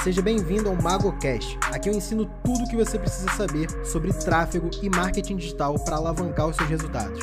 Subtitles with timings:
[0.00, 1.58] Seja bem-vindo ao MagoCast.
[1.70, 5.96] Aqui eu ensino tudo o que você precisa saber sobre tráfego e marketing digital para
[5.96, 7.20] alavancar os seus resultados.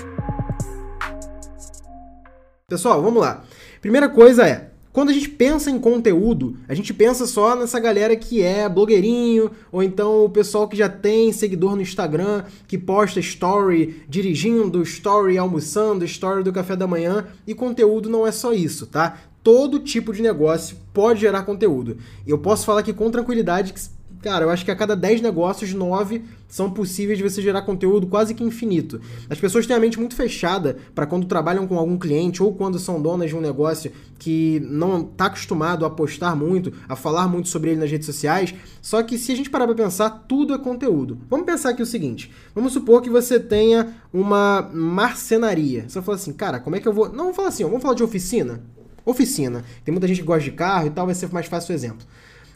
[2.70, 3.44] Pessoal, vamos lá.
[3.82, 8.16] Primeira coisa é, quando a gente pensa em conteúdo, a gente pensa só nessa galera
[8.16, 13.20] que é blogueirinho, ou então o pessoal que já tem seguidor no Instagram, que posta
[13.20, 18.88] story dirigindo, story almoçando, story do café da manhã, e conteúdo não é só isso,
[18.88, 19.20] tá?
[19.44, 21.96] Todo tipo de negócio pode gerar conteúdo.
[22.28, 23.80] E eu posso falar aqui com tranquilidade que
[24.22, 28.06] Cara, eu acho que a cada 10 negócios, 9 são possíveis de você gerar conteúdo
[28.06, 29.00] quase que infinito.
[29.30, 32.78] As pessoas têm a mente muito fechada para quando trabalham com algum cliente ou quando
[32.78, 37.48] são donas de um negócio que não está acostumado a postar muito, a falar muito
[37.48, 38.54] sobre ele nas redes sociais.
[38.82, 41.20] Só que se a gente parar para pensar, tudo é conteúdo.
[41.30, 45.86] Vamos pensar aqui o seguinte: vamos supor que você tenha uma marcenaria.
[45.88, 47.08] Você fala assim, cara, como é que eu vou.
[47.08, 48.62] Não, vamos falar assim, vamos falar de oficina.
[49.06, 49.64] Oficina.
[49.84, 52.06] Tem muita gente que gosta de carro e tal, vai ser mais fácil o exemplo.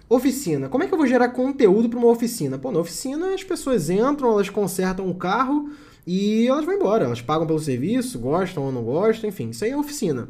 [0.09, 0.69] Oficina.
[0.69, 2.57] Como é que eu vou gerar conteúdo para uma oficina?
[2.57, 5.69] Pô, na oficina as pessoas entram, elas consertam o carro
[6.05, 7.05] e elas vão embora.
[7.05, 10.29] Elas pagam pelo serviço, gostam ou não gostam, enfim, isso aí é oficina.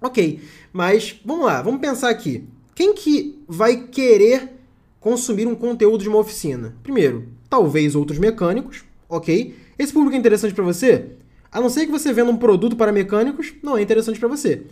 [0.00, 0.40] Ok,
[0.72, 2.44] mas vamos lá, vamos pensar aqui.
[2.74, 4.56] Quem que vai querer
[5.00, 6.76] consumir um conteúdo de uma oficina?
[6.84, 9.56] Primeiro, talvez outros mecânicos, ok?
[9.76, 11.16] Esse público é interessante para você?
[11.50, 14.62] A não ser que você venda um produto para mecânicos, não é interessante para você.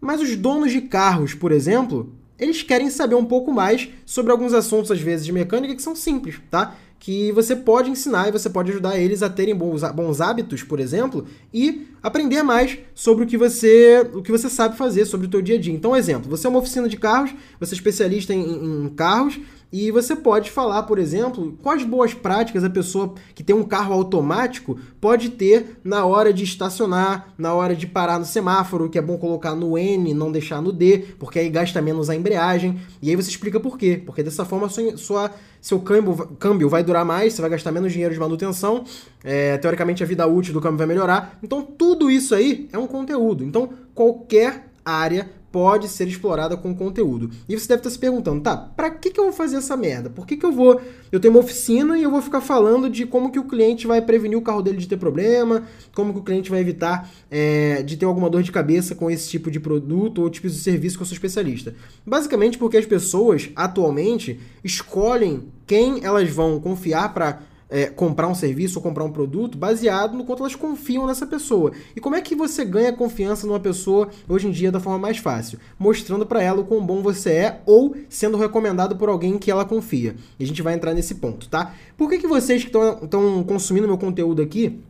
[0.00, 4.52] Mas os donos de carros, por exemplo, eles querem saber um pouco mais sobre alguns
[4.52, 6.74] assuntos, às vezes, de mecânica que são simples, tá?
[6.98, 10.80] Que você pode ensinar e você pode ajudar eles a terem bons, bons hábitos, por
[10.80, 15.30] exemplo, e aprender mais sobre o que você o que você sabe fazer sobre o
[15.30, 15.72] teu dia a dia.
[15.72, 19.38] Então, exemplo, você é uma oficina de carros, você é especialista em, em carros,
[19.78, 23.92] e você pode falar, por exemplo, quais boas práticas a pessoa que tem um carro
[23.92, 29.02] automático pode ter na hora de estacionar, na hora de parar no semáforo, que é
[29.02, 32.80] bom colocar no N, não deixar no D, porque aí gasta menos a embreagem.
[33.02, 34.02] E aí você explica por quê.
[34.04, 37.92] Porque dessa forma sua, sua seu câmbio, câmbio vai durar mais, você vai gastar menos
[37.92, 38.84] dinheiro de manutenção,
[39.24, 41.38] é, teoricamente a vida útil do câmbio vai melhorar.
[41.42, 43.44] Então tudo isso aí é um conteúdo.
[43.44, 47.30] Então qualquer área pode ser explorada com conteúdo.
[47.48, 50.10] E você deve estar se perguntando, tá, pra que, que eu vou fazer essa merda?
[50.10, 50.78] Por que, que eu vou.
[51.10, 54.02] Eu tenho uma oficina e eu vou ficar falando de como que o cliente vai
[54.02, 55.62] prevenir o carro dele de ter problema,
[55.94, 59.30] como que o cliente vai evitar é, de ter alguma dor de cabeça com esse
[59.30, 61.74] tipo de produto ou tipo de serviço que eu sou especialista.
[62.04, 68.78] Basicamente porque as pessoas, atualmente, escolhem quem elas vão confiar para é, comprar um serviço
[68.78, 71.72] ou comprar um produto baseado no quanto elas confiam nessa pessoa.
[71.94, 75.18] E como é que você ganha confiança numa pessoa hoje em dia da forma mais
[75.18, 75.58] fácil?
[75.78, 79.64] Mostrando para ela o quão bom você é ou sendo recomendado por alguém que ela
[79.64, 80.14] confia.
[80.38, 81.74] E a gente vai entrar nesse ponto, tá?
[81.96, 84.80] Por que, que vocês que estão consumindo meu conteúdo aqui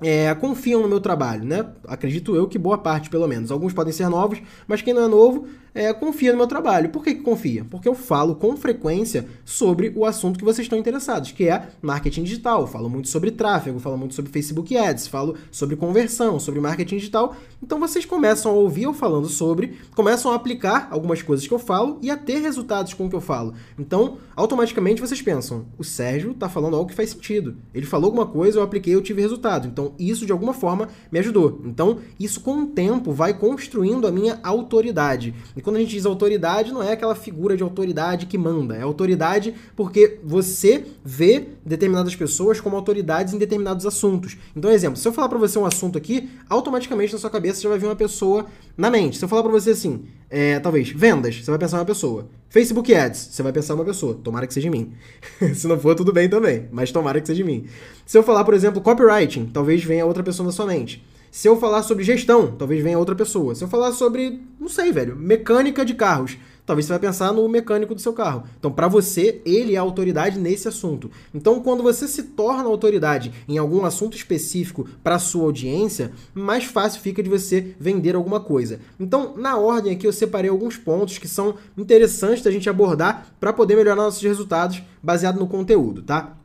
[0.00, 1.64] é, confiam no meu trabalho, né?
[1.86, 3.50] Acredito eu que boa parte, pelo menos.
[3.50, 6.90] Alguns podem ser novos, mas quem não é novo é, confia no meu trabalho.
[6.90, 7.64] Por que, que confia?
[7.70, 12.24] Porque eu falo com frequência sobre o assunto que vocês estão interessados, que é marketing
[12.24, 12.62] digital.
[12.62, 16.96] Eu falo muito sobre tráfego, falo muito sobre Facebook Ads, falo sobre conversão, sobre marketing
[16.96, 17.34] digital.
[17.62, 21.58] Então vocês começam a ouvir eu falando sobre, começam a aplicar algumas coisas que eu
[21.58, 23.54] falo e a ter resultados com o que eu falo.
[23.78, 27.56] Então, automaticamente vocês pensam: o Sérgio está falando algo que faz sentido.
[27.72, 29.66] Ele falou alguma coisa, eu apliquei, eu tive resultado.
[29.66, 31.60] Então, isso de alguma forma me ajudou.
[31.64, 35.34] Então, isso com o tempo vai construindo a minha autoridade.
[35.62, 39.54] Quando a gente diz autoridade, não é aquela figura de autoridade que manda, é autoridade
[39.76, 44.36] porque você vê determinadas pessoas como autoridades em determinados assuntos.
[44.56, 47.68] Então, exemplo, se eu falar para você um assunto aqui, automaticamente na sua cabeça já
[47.68, 48.46] vai vir uma pessoa
[48.76, 49.18] na mente.
[49.18, 52.26] Se eu falar para você assim, é, talvez, vendas, você vai pensar uma pessoa.
[52.48, 54.14] Facebook Ads, você vai pensar uma pessoa.
[54.14, 54.92] Tomara que seja em mim.
[55.54, 57.66] Se não for, tudo bem também, mas tomara que seja em mim.
[58.04, 61.02] Se eu falar, por exemplo, copywriting, talvez venha outra pessoa na sua mente.
[61.32, 63.54] Se eu falar sobre gestão, talvez venha outra pessoa.
[63.54, 67.48] Se eu falar sobre, não sei, velho, mecânica de carros, talvez você vai pensar no
[67.48, 68.44] mecânico do seu carro.
[68.58, 71.10] Então, para você, ele é autoridade nesse assunto.
[71.32, 77.00] Então, quando você se torna autoridade em algum assunto específico para sua audiência, mais fácil
[77.00, 78.78] fica de você vender alguma coisa.
[79.00, 83.54] Então, na ordem aqui eu separei alguns pontos que são interessantes da gente abordar para
[83.54, 86.36] poder melhorar nossos resultados baseado no conteúdo, tá?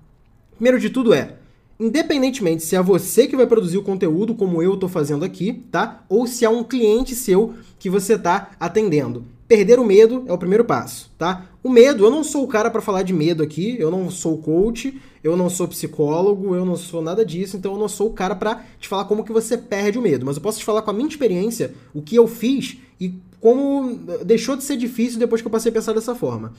[0.56, 1.40] Primeiro de tudo é
[1.80, 6.04] independentemente se é você que vai produzir o conteúdo, como eu estou fazendo aqui, tá?
[6.10, 9.26] Ou se é um cliente seu que você está atendendo.
[9.48, 11.46] Perder o medo é o primeiro passo, tá?
[11.64, 14.38] O medo, eu não sou o cara para falar de medo aqui, eu não sou
[14.40, 18.14] coach, eu não sou psicólogo, eu não sou nada disso, então eu não sou o
[18.14, 20.82] cara para te falar como que você perde o medo, mas eu posso te falar
[20.82, 25.42] com a minha experiência, o que eu fiz e como deixou de ser difícil depois
[25.42, 26.54] que eu passei a pensar dessa forma.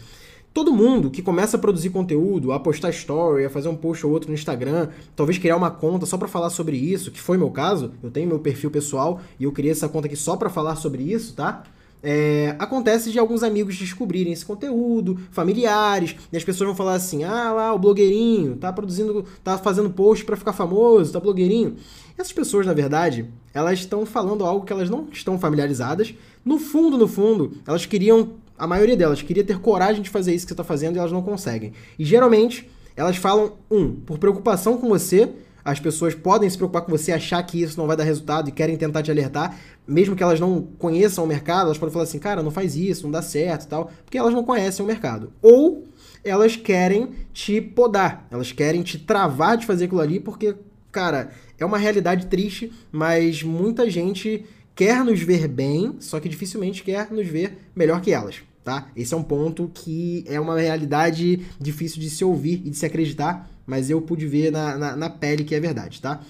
[0.59, 4.11] Todo mundo que começa a produzir conteúdo, a postar story, a fazer um post ou
[4.11, 7.49] outro no Instagram, talvez criar uma conta só para falar sobre isso, que foi meu
[7.49, 10.75] caso, eu tenho meu perfil pessoal e eu criei essa conta aqui só para falar
[10.75, 11.63] sobre isso, tá?
[12.03, 17.25] é, acontece de alguns amigos descobrirem esse conteúdo, familiares, e as pessoas vão falar assim:
[17.25, 21.77] ah lá, o blogueirinho, tá produzindo, tá fazendo post para ficar famoso, tá blogueirinho.
[22.17, 26.15] Essas pessoas, na verdade, elas estão falando algo que elas não estão familiarizadas.
[26.45, 30.47] No fundo, no fundo, elas queriam, a maioria delas, queria ter coragem de fazer isso
[30.47, 31.73] que você está fazendo e elas não conseguem.
[31.99, 35.29] E geralmente, elas falam, um, por preocupação com você,
[35.65, 38.53] as pessoas podem se preocupar com você, achar que isso não vai dar resultado e
[38.53, 39.57] querem tentar te alertar,
[39.87, 43.05] mesmo que elas não conheçam o mercado, elas podem falar assim, cara, não faz isso,
[43.05, 45.33] não dá certo e tal, porque elas não conhecem o mercado.
[45.43, 45.85] Ou
[46.25, 50.55] elas querem te podar, elas querem te travar de fazer aquilo ali, porque,
[50.91, 54.45] cara, é uma realidade triste, mas muita gente
[54.75, 58.48] quer nos ver bem, só que dificilmente quer nos ver melhor que elas.
[58.69, 58.89] Tá?
[58.95, 62.85] Esse é um ponto que é uma realidade difícil de se ouvir e de se
[62.85, 66.21] acreditar, mas eu pude ver na, na, na pele que é verdade, tá?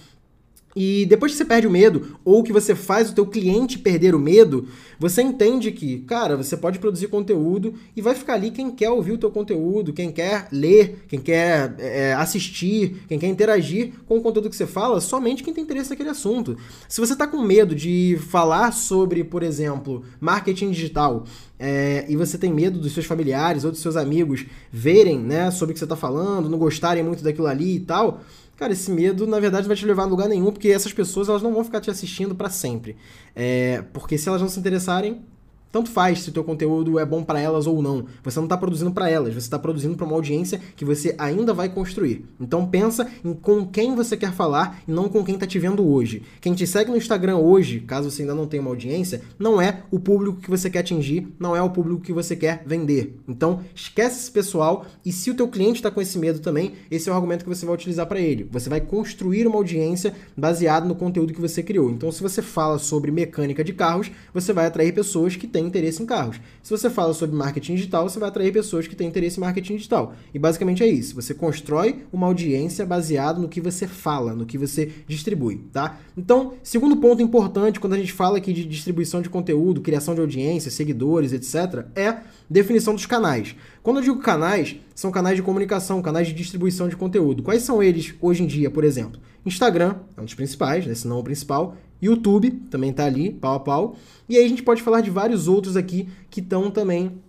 [0.76, 4.14] E depois que você perde o medo, ou que você faz o teu cliente perder
[4.14, 4.68] o medo,
[4.98, 9.12] você entende que, cara, você pode produzir conteúdo e vai ficar ali quem quer ouvir
[9.12, 14.20] o teu conteúdo, quem quer ler, quem quer é, assistir, quem quer interagir com o
[14.20, 16.56] conteúdo que você fala, somente quem tem interesse naquele assunto.
[16.88, 21.24] Se você está com medo de falar sobre, por exemplo, marketing digital,
[21.58, 25.72] é, e você tem medo dos seus familiares ou dos seus amigos verem né, sobre
[25.72, 28.20] o que você está falando, não gostarem muito daquilo ali e tal,
[28.58, 31.42] Cara, esse medo, na verdade, vai te levar a lugar nenhum, porque essas pessoas elas
[31.42, 32.96] não vão ficar te assistindo para sempre.
[33.32, 35.22] É, porque se elas não se interessarem,
[35.70, 38.06] tanto faz se o teu conteúdo é bom para elas ou não.
[38.22, 41.52] Você não está produzindo para elas, você está produzindo para uma audiência que você ainda
[41.52, 42.24] vai construir.
[42.40, 45.86] Então pensa em com quem você quer falar e não com quem está te vendo
[45.86, 46.22] hoje.
[46.40, 49.82] Quem te segue no Instagram hoje, caso você ainda não tenha uma audiência, não é
[49.90, 53.18] o público que você quer atingir, não é o público que você quer vender.
[53.28, 57.08] Então esquece esse pessoal e se o teu cliente está com esse medo também, esse
[57.08, 58.48] é o argumento que você vai utilizar para ele.
[58.50, 61.90] Você vai construir uma audiência baseado no conteúdo que você criou.
[61.90, 65.66] Então se você fala sobre mecânica de carros, você vai atrair pessoas que têm têm
[65.66, 66.40] interesse em carros.
[66.62, 69.76] Se você fala sobre marketing digital, você vai atrair pessoas que têm interesse em marketing
[69.76, 70.14] digital.
[70.32, 71.14] E basicamente é isso.
[71.16, 75.98] Você constrói uma audiência baseado no que você fala, no que você distribui, tá?
[76.16, 80.20] Então, segundo ponto importante quando a gente fala aqui de distribuição de conteúdo, criação de
[80.20, 82.18] audiência, seguidores, etc., é
[82.48, 83.54] definição dos canais.
[83.82, 87.42] Quando eu digo canais, são canais de comunicação, canais de distribuição de conteúdo.
[87.42, 89.20] Quais são eles hoje em dia, por exemplo?
[89.48, 91.76] Instagram é um dos principais, né, se não o principal.
[92.00, 93.96] YouTube também está ali, pau a pau.
[94.28, 97.20] E aí a gente pode falar de vários outros aqui que estão também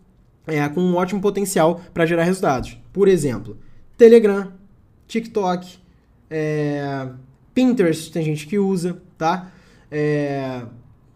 [0.45, 2.77] é, com um ótimo potencial para gerar resultados.
[2.91, 3.57] Por exemplo,
[3.97, 4.51] Telegram,
[5.07, 5.77] TikTok,
[6.29, 7.09] é,
[7.53, 9.51] Pinterest tem gente que usa, tá?
[9.91, 10.63] É,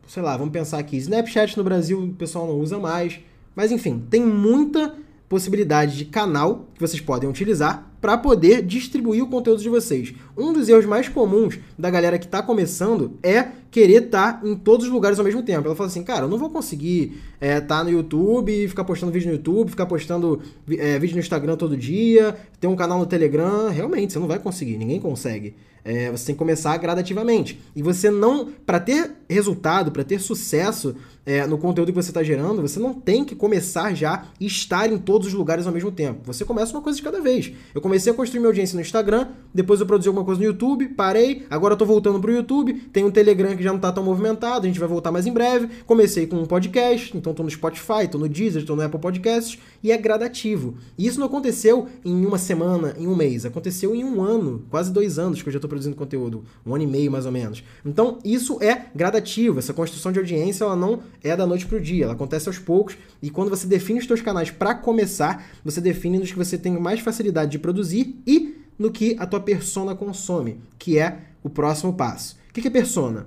[0.07, 3.19] sei lá, vamos pensar aqui, Snapchat no Brasil o pessoal não usa mais,
[3.55, 4.95] mas enfim, tem muita
[5.29, 10.13] possibilidade de canal que vocês podem utilizar para poder distribuir o conteúdo de vocês.
[10.37, 14.55] Um dos erros mais comuns da galera que está começando é querer estar tá em
[14.55, 15.67] todos os lugares ao mesmo tempo.
[15.67, 19.11] Ela fala assim, cara, eu não vou conseguir estar é, tá no YouTube, ficar postando
[19.11, 20.41] vídeo no YouTube, ficar postando
[20.77, 23.69] é, vídeo no Instagram todo dia, ter um canal no Telegram.
[23.69, 25.55] Realmente, você não vai conseguir, ninguém consegue.
[25.85, 27.59] É, você tem que começar gradativamente.
[27.75, 30.95] E você não, para ter resultado, para ter sucesso
[31.47, 34.97] no conteúdo que você está gerando, você não tem que começar já e estar em
[34.97, 36.19] todos os lugares ao mesmo tempo.
[36.25, 37.51] Você começa uma coisa de cada vez.
[37.73, 40.89] Eu comecei a construir minha audiência no Instagram, depois eu produzi alguma coisa no YouTube,
[40.89, 44.03] parei, agora eu tô voltando pro YouTube, tem um Telegram que já não tá tão
[44.03, 45.69] movimentado, a gente vai voltar mais em breve.
[45.85, 49.59] Comecei com um podcast, então tô no Spotify, tô no Deezer, tô no Apple Podcasts,
[49.81, 50.75] e é gradativo.
[50.97, 54.91] E isso não aconteceu em uma semana, em um mês, aconteceu em um ano, quase
[54.91, 57.63] dois anos que eu já tô produzindo conteúdo, um ano e meio mais ou menos.
[57.85, 62.05] Então, isso é gradativo, essa construção de audiência, ela não é da noite pro dia,
[62.05, 66.19] ela acontece aos poucos, e quando você define os seus canais para começar, você define
[66.19, 70.59] nos que você tem mais facilidade de produzir e no que a tua persona consome,
[70.77, 72.37] que é o próximo passo.
[72.49, 73.25] O que é persona?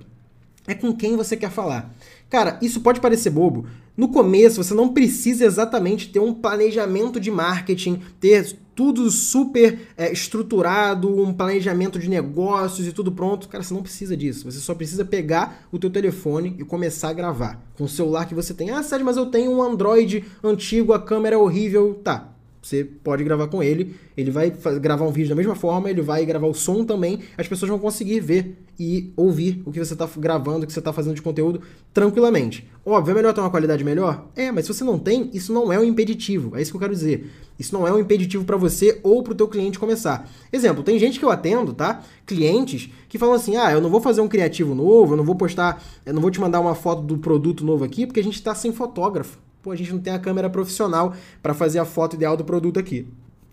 [0.65, 1.93] É com quem você quer falar.
[2.29, 3.65] Cara, isso pode parecer bobo.
[3.95, 10.11] No começo, você não precisa exatamente ter um planejamento de marketing, ter tudo super é,
[10.11, 13.49] estruturado, um planejamento de negócios e tudo pronto.
[13.49, 14.45] Cara, você não precisa disso.
[14.45, 17.59] Você só precisa pegar o teu telefone e começar a gravar.
[17.75, 18.69] Com o celular que você tem.
[18.69, 21.99] Ah, sério, mas eu tenho um Android antigo, a câmera é horrível.
[22.03, 22.36] Tá,
[22.67, 26.25] você pode gravar com ele, ele vai gravar um vídeo da mesma forma, ele vai
[26.25, 30.07] gravar o som também, as pessoas vão conseguir ver e ouvir o que você está
[30.17, 31.61] gravando, o que você está fazendo de conteúdo
[31.93, 32.67] tranquilamente.
[32.85, 34.27] Óbvio, é melhor ter uma qualidade melhor?
[34.35, 36.81] É, mas se você não tem, isso não é um impeditivo, é isso que eu
[36.81, 37.31] quero dizer.
[37.57, 40.29] Isso não é um impeditivo para você ou para o teu cliente começar.
[40.53, 42.03] Exemplo, tem gente que eu atendo, tá?
[42.25, 45.35] Clientes que falam assim: "Ah, eu não vou fazer um criativo novo, eu não vou
[45.35, 48.35] postar, eu não vou te mandar uma foto do produto novo aqui porque a gente
[48.35, 52.15] está sem fotógrafo" pô, a gente não tem a câmera profissional para fazer a foto
[52.15, 53.05] ideal do produto aqui.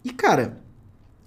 [0.05, 0.59] E cara,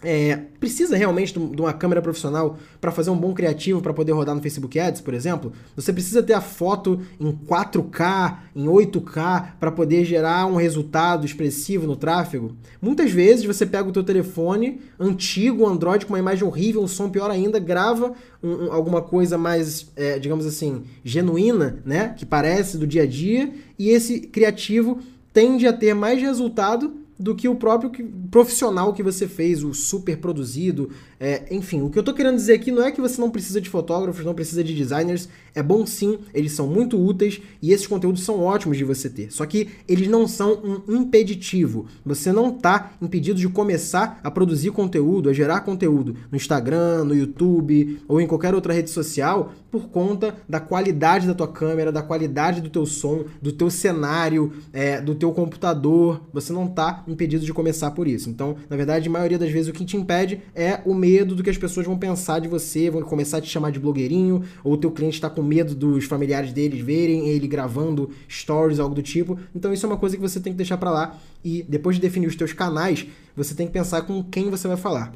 [0.04, 4.36] é, precisa realmente de uma câmera profissional para fazer um bom criativo para poder rodar
[4.36, 5.52] no Facebook Ads, por exemplo?
[5.76, 11.88] Você precisa ter a foto em 4K, em 8K para poder gerar um resultado expressivo
[11.88, 12.56] no tráfego?
[12.80, 17.10] Muitas vezes você pega o teu telefone antigo, Android com uma imagem horrível, um som
[17.10, 18.14] pior ainda, grava
[18.44, 23.08] um, um, alguma coisa mais, é, digamos assim, genuína, né, que parece do dia a
[23.08, 25.00] dia, e esse criativo
[25.34, 27.92] tende a ter mais resultado do que o próprio
[28.30, 30.92] profissional que você fez, o super produzido.
[31.20, 33.60] É, enfim, o que eu tô querendo dizer aqui não é que você não precisa
[33.60, 35.28] de fotógrafos, não precisa de designers.
[35.56, 39.32] É bom sim, eles são muito úteis e esses conteúdos são ótimos de você ter.
[39.32, 41.88] Só que eles não são um impeditivo.
[42.06, 47.16] Você não tá impedido de começar a produzir conteúdo, a gerar conteúdo no Instagram, no
[47.16, 52.02] YouTube ou em qualquer outra rede social por conta da qualidade da tua câmera, da
[52.02, 56.22] qualidade do teu som, do teu cenário, é, do teu computador.
[56.34, 58.30] Você não tá impedido de começar por isso.
[58.30, 61.42] Então, na verdade, a maioria das vezes o que te impede é o medo do
[61.42, 64.74] que as pessoas vão pensar de você, vão começar a te chamar de blogueirinho, ou
[64.74, 69.02] o teu cliente está com medo dos familiares deles verem ele gravando stories, algo do
[69.02, 69.40] tipo.
[69.56, 72.02] Então, isso é uma coisa que você tem que deixar para lá e depois de
[72.02, 75.14] definir os teus canais, você tem que pensar com quem você vai falar.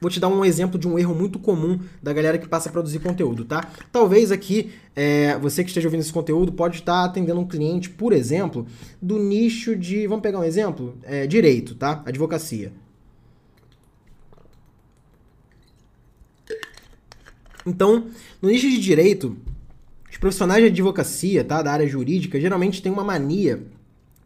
[0.00, 2.72] Vou te dar um exemplo de um erro muito comum da galera que passa a
[2.72, 3.70] produzir conteúdo, tá?
[3.92, 8.14] Talvez aqui, é, você que esteja ouvindo esse conteúdo pode estar atendendo um cliente, por
[8.14, 8.66] exemplo,
[9.02, 10.06] do nicho de.
[10.06, 10.96] Vamos pegar um exemplo?
[11.02, 12.02] É, direito, tá?
[12.06, 12.72] Advocacia.
[17.70, 18.06] Então,
[18.42, 19.36] no nicho de direito,
[20.10, 23.62] os profissionais de advocacia, tá, da área jurídica, geralmente têm uma mania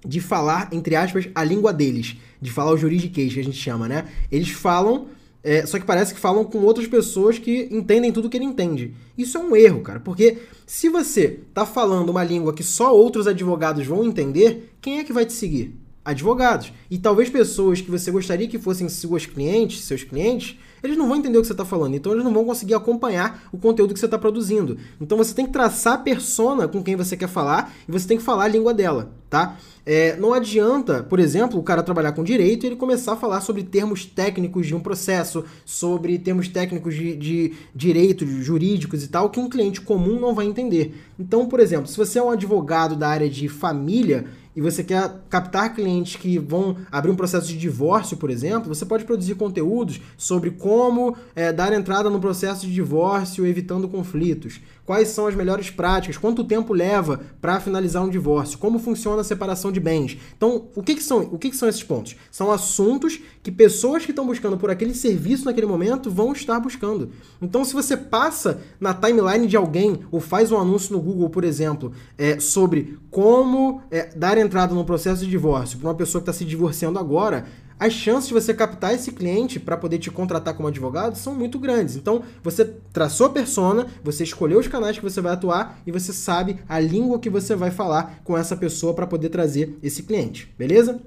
[0.05, 3.89] de falar, entre aspas, a língua deles, de falar o juridiquês, que a gente chama,
[3.89, 4.07] né?
[4.31, 5.07] Eles falam
[5.43, 8.95] é, só que parece que falam com outras pessoas que entendem tudo que ele entende.
[9.17, 13.27] Isso é um erro, cara, porque se você tá falando uma língua que só outros
[13.27, 15.79] advogados vão entender, quem é que vai te seguir?
[16.05, 16.73] Advogados.
[16.91, 21.17] E talvez pessoas que você gostaria que fossem seus clientes, seus clientes, eles não vão
[21.17, 24.01] entender o que você está falando, então eles não vão conseguir acompanhar o conteúdo que
[24.01, 24.77] você está produzindo.
[25.01, 28.19] Então você tem que traçar a persona com quem você quer falar e você tem
[28.19, 29.57] que falar a língua dela, tá?
[29.87, 33.41] É, não adianta, por exemplo, o cara trabalhar com direito e ele começar a falar
[33.41, 39.31] sobre termos técnicos de um processo, sobre termos técnicos de, de direito, jurídicos e tal,
[39.31, 40.95] que um cliente comum não vai entender.
[41.19, 45.11] Então, por exemplo, se você é um advogado da área de família e você quer
[45.29, 50.01] captar clientes que vão abrir um processo de divórcio, por exemplo, você pode produzir conteúdos
[50.17, 55.71] sobre como é, dar entrada no processo de divórcio evitando conflitos quais são as melhores
[55.71, 60.19] práticas, quanto tempo leva para finalizar um divórcio, como funciona a separação de bens.
[60.37, 62.17] Então, o que, que são, o que, que são esses pontos?
[62.31, 67.11] São assuntos que pessoas que estão buscando por aquele serviço naquele momento vão estar buscando.
[67.41, 71.45] Então, se você passa na timeline de alguém ou faz um anúncio no Google, por
[71.45, 76.31] exemplo, é, sobre como é, dar entrada no processo de divórcio para uma pessoa que
[76.31, 77.47] está se divorciando agora,
[77.79, 81.59] as chances de você captar esse cliente para poder te contratar como advogado são muito
[81.59, 81.97] grandes.
[81.97, 86.13] Então, você traçou a persona, você escolheu os canais que você vai atuar e você
[86.13, 90.53] sabe a língua que você vai falar com essa pessoa para poder trazer esse cliente,
[90.59, 91.01] beleza?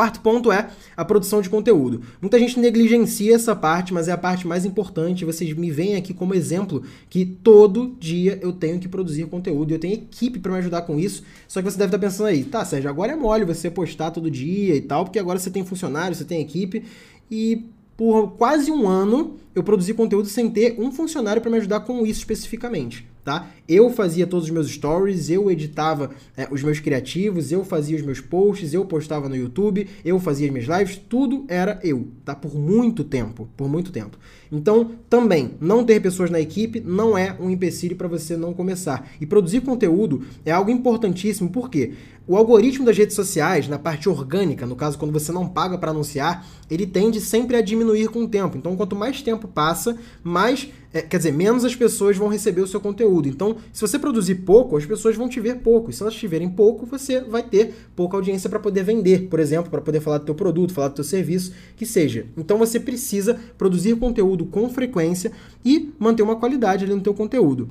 [0.00, 2.00] Quarto ponto é a produção de conteúdo.
[2.22, 5.26] Muita gente negligencia essa parte, mas é a parte mais importante.
[5.26, 9.72] Vocês me veem aqui como exemplo que todo dia eu tenho que produzir conteúdo.
[9.72, 11.22] Eu tenho equipe para me ajudar com isso.
[11.46, 14.30] Só que você deve estar pensando aí, tá, Sérgio, agora é mole você postar todo
[14.30, 16.82] dia e tal, porque agora você tem funcionário, você tem equipe.
[17.30, 21.80] E por quase um ano eu produzi conteúdo sem ter um funcionário para me ajudar
[21.80, 23.50] com isso especificamente tá?
[23.68, 28.02] Eu fazia todos os meus stories, eu editava é, os meus criativos, eu fazia os
[28.02, 32.34] meus posts, eu postava no YouTube, eu fazia as minhas lives, tudo era eu, tá?
[32.34, 34.18] Por muito tempo, por muito tempo.
[34.50, 39.08] Então, também, não ter pessoas na equipe não é um empecilho para você não começar.
[39.20, 41.92] E produzir conteúdo é algo importantíssimo, porque
[42.26, 45.92] o algoritmo das redes sociais, na parte orgânica, no caso quando você não paga para
[45.92, 48.56] anunciar, ele tende sempre a diminuir com o tempo.
[48.56, 52.66] Então, quanto mais tempo passa, mais, é, quer dizer, menos as pessoas vão receber o
[52.66, 53.28] seu conteúdo.
[53.28, 55.90] Então, se você produzir pouco, as pessoas vão te ver pouco.
[55.90, 59.40] E se elas te verem pouco, você vai ter pouca audiência para poder vender, por
[59.40, 62.26] exemplo, para poder falar do teu produto, falar do teu serviço, que seja.
[62.36, 65.32] Então, você precisa produzir conteúdo com frequência
[65.64, 67.68] e manter uma qualidade ali no teu conteúdo.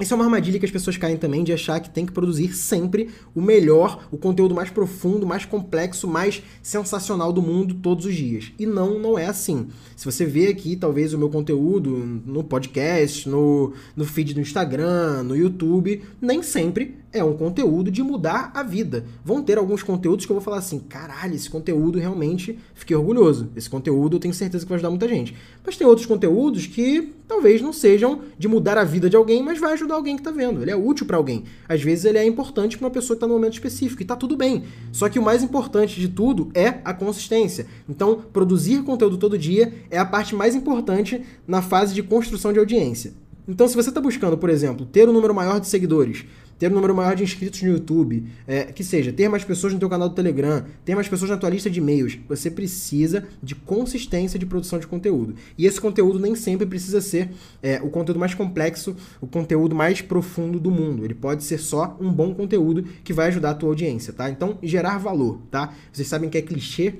[0.00, 2.52] Isso é uma armadilha que as pessoas caem também de achar que tem que produzir
[2.52, 8.14] sempre o melhor, o conteúdo mais profundo, mais complexo, mais sensacional do mundo todos os
[8.14, 8.52] dias.
[8.58, 9.68] E não, não é assim.
[9.94, 11.90] Se você vê aqui, talvez, o meu conteúdo
[12.26, 18.02] no podcast, no, no feed do Instagram, no YouTube, nem sempre é um conteúdo de
[18.02, 19.04] mudar a vida.
[19.24, 23.50] Vão ter alguns conteúdos que eu vou falar assim: caralho, esse conteúdo realmente fiquei orgulhoso.
[23.54, 25.36] Esse conteúdo eu tenho certeza que vai ajudar muita gente.
[25.64, 29.58] Mas tem outros conteúdos que talvez não sejam de mudar a vida de alguém, mas
[29.58, 30.60] vai ajudar alguém que está vendo.
[30.60, 31.44] Ele é útil para alguém.
[31.66, 34.14] Às vezes ele é importante para uma pessoa que está no momento específico e tá
[34.14, 34.64] tudo bem.
[34.92, 37.66] Só que o mais importante de tudo é a consistência.
[37.88, 42.58] Então, produzir conteúdo todo dia é a parte mais importante na fase de construção de
[42.58, 43.14] audiência.
[43.48, 46.24] Então, se você está buscando, por exemplo, ter um número maior de seguidores,
[46.58, 49.78] ter um número maior de inscritos no YouTube, é, que seja, ter mais pessoas no
[49.78, 53.54] teu canal do Telegram, ter mais pessoas na tua lista de e-mails, você precisa de
[53.54, 55.34] consistência de produção de conteúdo.
[55.56, 57.30] E esse conteúdo nem sempre precisa ser
[57.62, 61.04] é, o conteúdo mais complexo, o conteúdo mais profundo do mundo.
[61.04, 64.30] Ele pode ser só um bom conteúdo que vai ajudar a tua audiência, tá?
[64.30, 65.74] Então, gerar valor, tá?
[65.92, 66.94] Vocês sabem que é clichê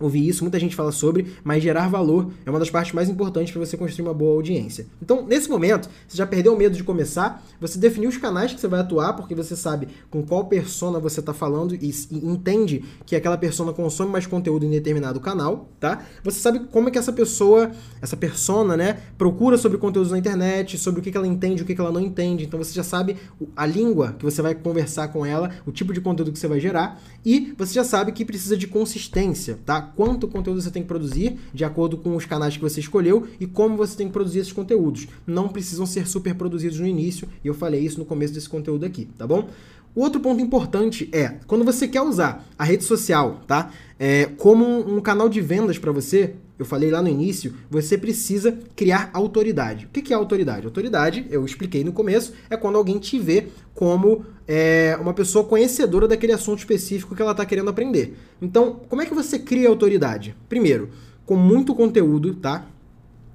[0.00, 3.52] ouvir isso, muita gente fala sobre, mas gerar valor é uma das partes mais importantes
[3.52, 4.86] para você construir uma boa audiência.
[5.00, 8.60] Então, nesse momento, você já perdeu o medo de começar, você definiu os canais que
[8.60, 12.84] você vai atuar, porque você sabe com qual persona você está falando e, e, entende
[13.04, 16.02] que aquela persona consome mais conteúdo em determinado canal, tá?
[16.24, 20.78] Você sabe como é que essa pessoa, essa persona, né, procura sobre conteúdos na internet,
[20.78, 22.44] sobre o que, que ela entende, o que, que ela não entende.
[22.44, 23.16] Então, você já sabe
[23.54, 26.58] a língua que você vai conversar com ela, o tipo de conteúdo que você vai
[26.58, 29.89] gerar, e você já sabe que precisa de consistência, tá?
[29.96, 33.46] Quanto conteúdo você tem que produzir, de acordo com os canais que você escolheu e
[33.46, 35.08] como você tem que produzir esses conteúdos.
[35.26, 38.84] Não precisam ser super produzidos no início, e eu falei isso no começo desse conteúdo
[38.84, 39.48] aqui, tá bom?
[39.94, 43.70] Outro ponto importante é, quando você quer usar a rede social, tá?
[43.98, 48.52] É, como um, canal de vendas para você, eu falei lá no início, você precisa
[48.76, 49.86] criar autoridade.
[49.86, 50.66] O que é autoridade?
[50.66, 56.06] Autoridade, eu expliquei no começo, é quando alguém te vê como é, uma pessoa conhecedora
[56.06, 58.14] daquele assunto específico que ela está querendo aprender.
[58.42, 60.36] Então, como é que você cria autoridade?
[60.50, 60.90] Primeiro,
[61.24, 62.66] com muito conteúdo, tá?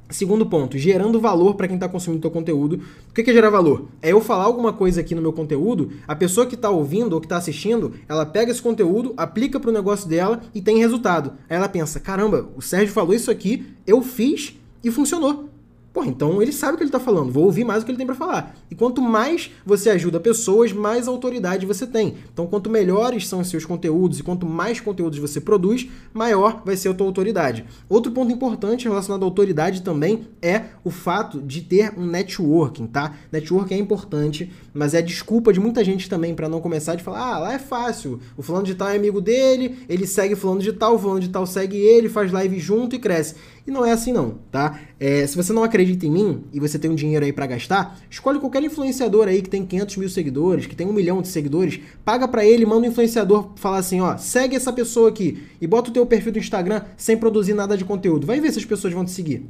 [0.09, 2.81] Segundo ponto, gerando valor para quem está consumindo o teu conteúdo.
[3.09, 3.87] O que é gerar valor?
[4.01, 7.19] É eu falar alguma coisa aqui no meu conteúdo, a pessoa que está ouvindo ou
[7.19, 11.33] que está assistindo, ela pega esse conteúdo, aplica para o negócio dela e tem resultado.
[11.49, 15.49] Aí ela pensa, caramba, o Sérgio falou isso aqui, eu fiz e funcionou.
[15.95, 17.97] Pô, então ele sabe o que ele está falando, vou ouvir mais o que ele
[17.97, 18.53] tem para falar.
[18.69, 22.15] E quanto mais você ajuda pessoas, mais autoridade você tem.
[22.33, 26.75] Então, quanto melhores são os seus conteúdos e quanto mais conteúdos você produz, maior vai
[26.75, 27.63] ser a tua autoridade.
[27.87, 33.15] Outro ponto importante relacionado à autoridade também é o fato de ter um networking, tá?
[33.31, 37.35] Networking é importante, mas é desculpa de muita gente também para não começar de falar:
[37.35, 40.73] ah, lá é fácil, o fulano de tal é amigo dele, ele segue fulano de
[40.73, 43.35] tal, o fulano de tal segue ele, faz live junto e cresce.
[43.67, 44.79] E não é assim não, tá?
[44.99, 47.99] É, se você não acredita em mim e você tem um dinheiro aí para gastar,
[48.09, 51.79] escolhe qualquer influenciador aí que tem 500 mil seguidores, que tem um milhão de seguidores,
[52.03, 55.89] paga para ele, manda um influenciador falar assim, ó, segue essa pessoa aqui e bota
[55.89, 58.27] o teu perfil do Instagram sem produzir nada de conteúdo.
[58.27, 59.47] Vai ver se as pessoas vão te seguir.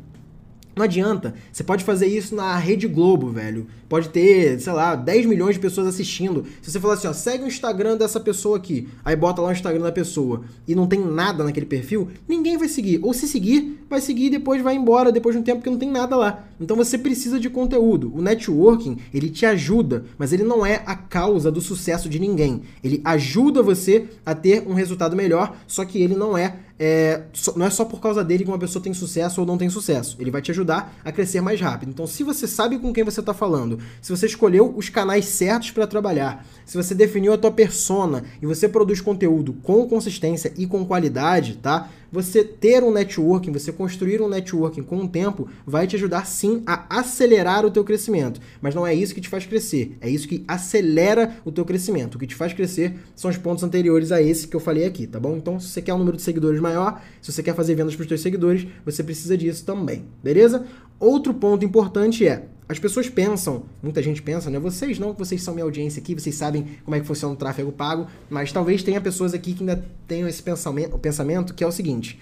[0.75, 1.33] Não adianta.
[1.51, 3.65] Você pode fazer isso na Rede Globo, velho.
[3.88, 6.43] Pode ter, sei lá, 10 milhões de pessoas assistindo.
[6.61, 9.51] Se você falar assim, ó, segue o Instagram dessa pessoa aqui, aí bota lá o
[9.53, 12.99] Instagram da pessoa e não tem nada naquele perfil, ninguém vai seguir.
[13.01, 15.77] Ou se seguir, vai seguir e depois vai embora depois de um tempo que não
[15.77, 16.43] tem nada lá.
[16.59, 18.11] Então você precisa de conteúdo.
[18.13, 22.63] O networking, ele te ajuda, mas ele não é a causa do sucesso de ninguém.
[22.83, 27.21] Ele ajuda você a ter um resultado melhor, só que ele não é é,
[27.55, 30.17] não é só por causa dele que uma pessoa tem sucesso ou não tem sucesso.
[30.19, 31.89] Ele vai te ajudar a crescer mais rápido.
[31.89, 35.71] Então, se você sabe com quem você está falando, se você escolheu os canais certos
[35.71, 40.67] para trabalhar, se você definiu a tua persona e você produz conteúdo com consistência e
[40.67, 41.89] com qualidade, tá?
[42.15, 46.63] Você ter um networking, você construir um networking com o tempo, vai te ajudar sim
[46.65, 48.39] a acelerar o teu crescimento.
[48.62, 52.15] Mas não é isso que te faz crescer, é isso que acelera o teu crescimento.
[52.15, 55.06] O que te faz crescer são os pontos anteriores a esse que eu falei aqui,
[55.06, 55.36] tá bom?
[55.36, 58.04] Então, se você quer um número de seguidores maior, se você quer fazer vendas para
[58.04, 60.65] os seus seguidores, você precisa disso também, beleza?
[60.97, 64.58] Outro ponto importante é as pessoas pensam, muita gente pensa, né?
[64.58, 67.71] Vocês não, vocês são minha audiência aqui, vocês sabem como é que funciona o tráfego
[67.71, 71.71] pago, mas talvez tenha pessoas aqui que ainda tenham esse pensamento, pensamento que é o
[71.71, 72.19] seguinte: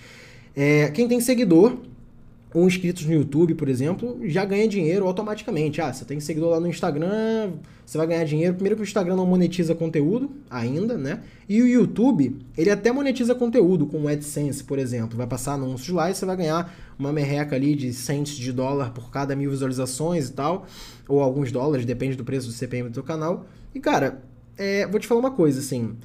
[0.56, 1.78] é, quem tem seguidor
[2.54, 5.82] ou inscritos no YouTube, por exemplo, já ganha dinheiro automaticamente.
[5.82, 8.54] Ah, você tem seguidor lá no Instagram, você vai ganhar dinheiro.
[8.54, 11.22] Primeiro que o Instagram não monetiza conteúdo ainda, né?
[11.50, 15.18] E o YouTube, ele até monetiza conteúdo com o AdSense, por exemplo.
[15.18, 18.92] Vai passar anúncios lá e você vai ganhar uma merreca ali de cents de dólar
[18.92, 20.68] por cada mil visualizações e tal.
[21.08, 23.48] Ou alguns dólares, depende do preço do CPM do seu canal.
[23.74, 24.22] E, cara,
[24.56, 25.96] é, vou te falar uma coisa, assim...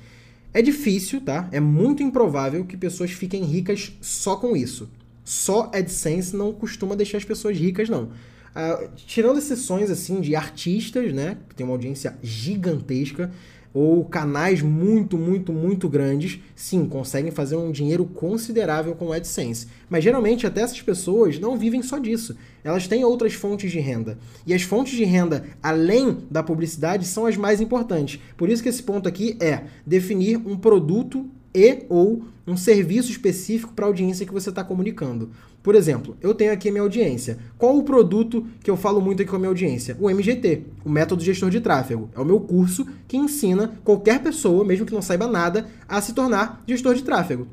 [0.50, 1.46] É difícil, tá?
[1.52, 4.88] É muito improvável que pessoas fiquem ricas só com isso
[5.28, 8.04] só AdSense não costuma deixar as pessoas ricas, não.
[8.04, 13.30] Uh, tirando exceções assim de artistas, né, que tem uma audiência gigantesca,
[13.74, 19.68] ou canais muito, muito, muito grandes, sim, conseguem fazer um dinheiro considerável com o AdSense.
[19.90, 22.34] Mas geralmente até essas pessoas não vivem só disso.
[22.64, 24.18] Elas têm outras fontes de renda.
[24.46, 28.18] E as fontes de renda, além da publicidade, são as mais importantes.
[28.34, 33.72] Por isso que esse ponto aqui é definir um produto e ou um serviço específico
[33.72, 35.30] para a audiência que você está comunicando.
[35.62, 37.38] Por exemplo, eu tenho aqui a minha audiência.
[37.58, 39.96] Qual o produto que eu falo muito aqui com a minha audiência?
[40.00, 42.08] O MGT, o Método Gestor de Tráfego.
[42.14, 46.14] É o meu curso que ensina qualquer pessoa, mesmo que não saiba nada, a se
[46.14, 47.46] tornar gestor de tráfego.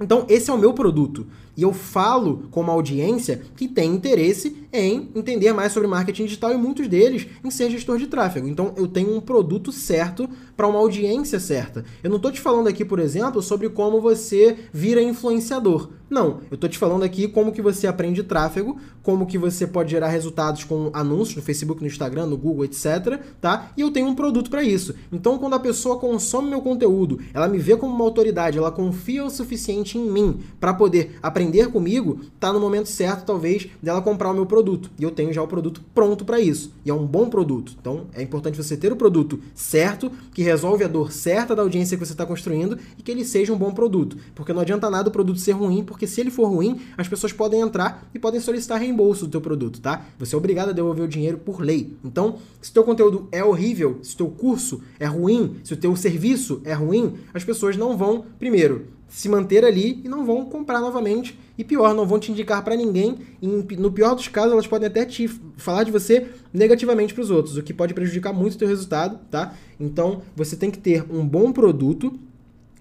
[0.00, 1.26] Então, esse é o meu produto.
[1.56, 6.52] E eu falo com uma audiência que tem interesse em entender mais sobre marketing digital
[6.52, 8.48] e muitos deles em ser gestor de tráfego.
[8.48, 11.84] Então eu tenho um produto certo para uma audiência certa.
[12.02, 15.90] Eu não estou te falando aqui, por exemplo, sobre como você vira influenciador.
[16.08, 19.90] Não, eu estou te falando aqui como que você aprende tráfego, como que você pode
[19.90, 23.72] gerar resultados com anúncios no Facebook, no Instagram, no Google, etc, tá?
[23.76, 24.94] E eu tenho um produto para isso.
[25.10, 29.24] Então quando a pessoa consome meu conteúdo, ela me vê como uma autoridade, ela confia
[29.24, 34.30] o suficiente em mim para poder aprender comigo, tá no momento certo talvez dela comprar
[34.30, 34.90] o meu produto produto.
[34.98, 36.72] E eu tenho já o produto pronto para isso.
[36.84, 37.74] E é um bom produto.
[37.80, 41.96] Então é importante você ter o produto certo, que resolve a dor certa da audiência
[41.96, 44.16] que você está construindo e que ele seja um bom produto.
[44.34, 47.32] Porque não adianta nada o produto ser ruim, porque se ele for ruim, as pessoas
[47.32, 50.04] podem entrar e podem solicitar reembolso do teu produto, tá?
[50.18, 51.96] Você é obrigado a devolver o dinheiro por lei.
[52.04, 55.76] Então, se o teu conteúdo é horrível, se o teu curso é ruim, se o
[55.76, 60.46] teu serviço é ruim, as pessoas não vão, primeiro, se manter ali e não vão
[60.46, 61.38] comprar novamente.
[61.58, 63.18] E pior, não vão te indicar para ninguém.
[63.42, 67.30] E no pior dos casos, elas podem até te falar de você negativamente para os
[67.30, 69.54] outros, o que pode prejudicar muito o teu resultado, tá?
[69.78, 72.18] Então, você tem que ter um bom produto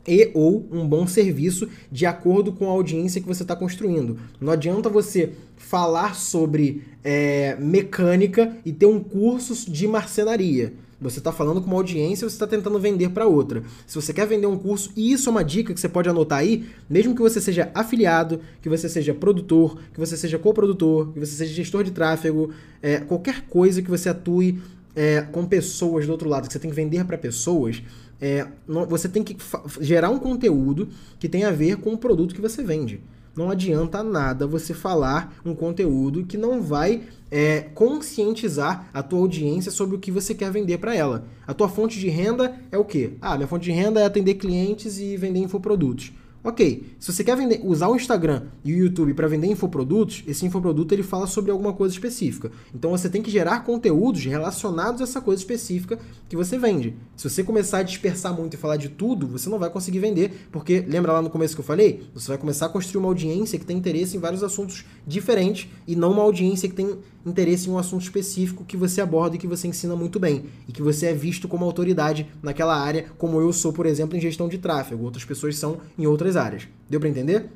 [0.07, 4.17] e ou um bom serviço de acordo com a audiência que você está construindo.
[4.39, 10.73] Não adianta você falar sobre é, mecânica e ter um curso de marcenaria.
[11.01, 13.63] Você está falando com uma audiência, você está tentando vender para outra.
[13.87, 16.39] Se você quer vender um curso, e isso é uma dica que você pode anotar
[16.39, 21.19] aí, mesmo que você seja afiliado, que você seja produtor, que você seja coprodutor, que
[21.19, 22.51] você seja gestor de tráfego,
[22.83, 24.61] é, qualquer coisa que você atue
[24.95, 27.81] é, com pessoas do outro lado, que você tem que vender para pessoas,
[28.21, 28.45] é,
[28.87, 29.35] você tem que
[29.79, 30.87] gerar um conteúdo
[31.17, 33.01] que tenha a ver com o produto que você vende
[33.41, 37.01] não adianta nada você falar um conteúdo que não vai
[37.32, 41.25] é, conscientizar a tua audiência sobre o que você quer vender para ela.
[41.47, 43.13] A tua fonte de renda é o quê?
[43.19, 46.12] Ah, minha fonte de renda é atender clientes e vender infoprodutos.
[46.43, 50.43] Ok, se você quer vender, usar o Instagram e o YouTube para vender infoprodutos, esse
[50.43, 52.51] infoproduto ele fala sobre alguma coisa específica.
[52.73, 56.95] Então você tem que gerar conteúdos relacionados a essa coisa específica que você vende.
[57.15, 60.47] Se você começar a dispersar muito e falar de tudo, você não vai conseguir vender,
[60.51, 62.08] porque lembra lá no começo que eu falei?
[62.15, 65.95] Você vai começar a construir uma audiência que tem interesse em vários assuntos diferentes e
[65.95, 69.45] não uma audiência que tem interesse em um assunto específico que você aborda e que
[69.45, 73.54] você ensina muito bem e que você é visto como autoridade naquela área, como eu
[73.54, 75.04] sou, por exemplo, em gestão de tráfego.
[75.04, 76.67] Outras pessoas são em outras áreas.
[76.89, 77.49] Deu para entender?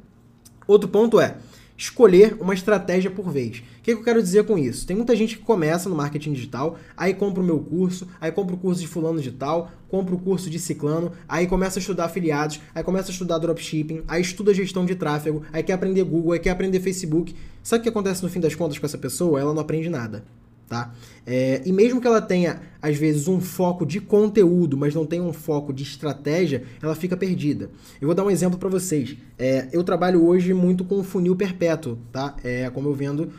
[0.68, 1.38] Outro ponto é
[1.78, 3.58] escolher uma estratégia por vez.
[3.58, 4.88] O que, eu quero dizer com isso?
[4.88, 8.56] Tem muita gente que começa no marketing digital, aí compra o meu curso, aí compra
[8.56, 12.06] o curso de fulano de tal, compra o curso de ciclano, aí começa a estudar
[12.06, 16.32] afiliados, aí começa a estudar dropshipping, aí estuda gestão de tráfego, aí quer aprender Google,
[16.32, 17.36] aí quer aprender Facebook.
[17.62, 19.40] Sabe o que acontece no fim das contas com essa pessoa?
[19.40, 20.24] Ela não aprende nada
[20.68, 20.94] tá?
[21.26, 25.24] É, e mesmo que ela tenha, às vezes, um foco de conteúdo, mas não tenha
[25.24, 27.70] um foco de estratégia, ela fica perdida.
[28.00, 29.18] Eu vou dar um exemplo para vocês.
[29.38, 32.36] É, eu trabalho hoje muito com funil perpétuo, tá?
[32.44, 33.32] É, como eu vendo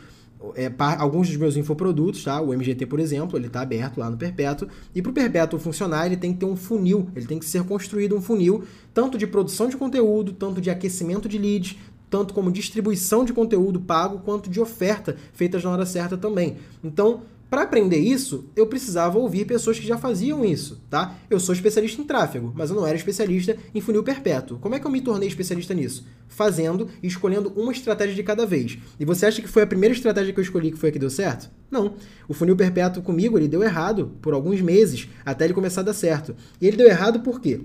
[0.55, 2.39] é, alguns dos meus infoprodutos, tá?
[2.41, 4.67] O MGT, por exemplo, ele está aberto lá no Perpétuo.
[4.93, 7.63] E para o Perpétuo funcionar, ele tem que ter um funil, ele tem que ser
[7.63, 8.63] construído um funil,
[8.93, 11.77] tanto de produção de conteúdo, tanto de aquecimento de leads,
[12.09, 16.57] tanto como distribuição de conteúdo pago, quanto de oferta feitas na hora certa também.
[16.83, 21.15] Então, para aprender isso, eu precisava ouvir pessoas que já faziam isso, tá?
[21.29, 24.59] Eu sou especialista em tráfego, mas eu não era especialista em funil perpétuo.
[24.59, 26.05] Como é que eu me tornei especialista nisso?
[26.27, 28.77] Fazendo e escolhendo uma estratégia de cada vez.
[28.99, 30.99] E você acha que foi a primeira estratégia que eu escolhi que foi a que
[30.99, 31.49] deu certo?
[31.71, 31.93] Não.
[32.27, 35.93] O funil perpétuo comigo, ele deu errado por alguns meses, até ele começar a dar
[35.93, 36.35] certo.
[36.59, 37.61] E ele deu errado por quê?